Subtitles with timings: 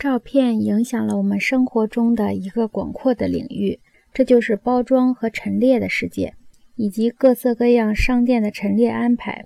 [0.00, 3.80] 照片影响了我们生活中的一个广阔的领域，
[4.14, 6.32] 这就是包装和陈列的世界，
[6.76, 9.44] 以及各色各样商店的陈列安排。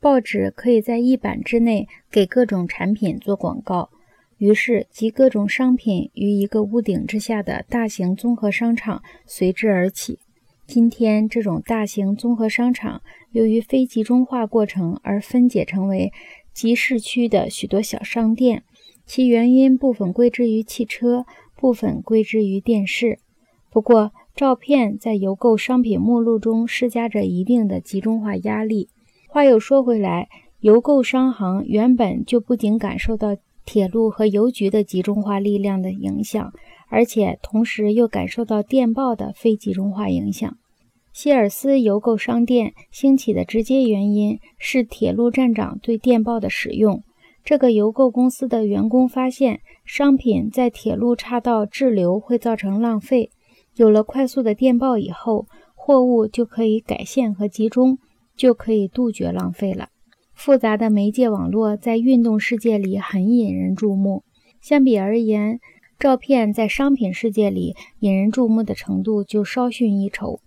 [0.00, 3.88] 报纸可以在一版之内给各种产品做广告，
[4.36, 10.18] 于是集各种商品于一个屋顶之下的大型综合商场随之而起。
[10.66, 13.00] 今天，这种大型综合商场
[13.32, 16.12] 由于非集中化过程而分解成为
[16.52, 18.64] 集市区的许多小商店，
[19.06, 21.24] 其原因部分归之于汽车，
[21.56, 23.18] 部分归之于电视。
[23.70, 28.88] 不过，照片在邮购商品目录中施加着一定的集中化压力。
[29.28, 30.28] 话又说回来，
[30.60, 36.52] 邮购商行原本就不仅感受到铁路和邮局的集中化力量的影响。
[36.88, 40.56] 而且同时又感受到电报的非集中化影响。
[41.12, 47.02] 希尔斯邮购商店兴起的直接原因是铁路站长对电报的使用。
[47.44, 53.30] 这个邮购公司的员工发现，商品在铁路岔道滞留会造成浪费。
[53.74, 57.98] 有了快速的电报以后，货物就可以改线和集中，
[58.34, 59.90] 就可以杜绝浪费了。
[60.32, 64.24] 复杂的媒介网络在运动世界里很引人注目。
[64.62, 65.60] 相比而言，
[65.98, 70.40] 照片在商品世界里引人注目的程度就稍逊一筹。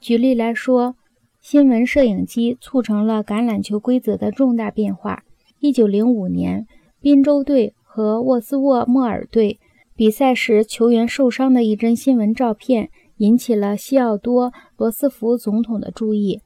[0.00, 0.96] 举例来说，
[1.40, 5.22] 新闻摄影机促成了橄榄球规则的重大变化。
[5.62, 6.66] 1905年，
[7.00, 9.60] 宾州队和沃斯沃莫尔队
[9.94, 16.40] 比赛时球员受伤的一帧新闻照片引起了西奥多·罗斯福总统的注意。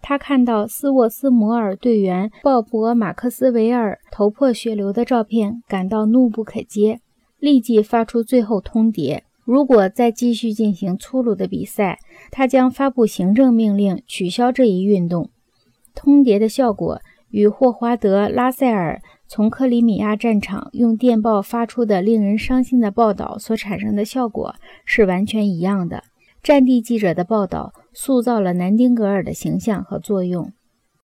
[0.00, 6.98] 他看到斯沃斯摩尔队员鲍勃·马克斯维尔头破血流的照片，感到怒不可遏。
[7.38, 11.98] 立即发出最后通牒：如果再继续进行粗鲁的比赛，
[12.30, 15.28] 他将发布行政命令取消这一运动。
[15.94, 17.00] 通牒的效果
[17.32, 26.04] 与霍华德·拉塞尔从克里米亚战场用电报发出的令人伤心的报道所产生的效果是完全一样的。
[26.42, 30.52] 战地记者的报道塑造了南丁格尔的形象和作用。